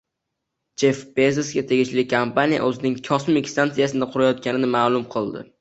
[0.83, 5.49] Jeff Bezosga tegishli kompaniya o‘zining kosmik stansiyasini qurayotganini ma’lum qildi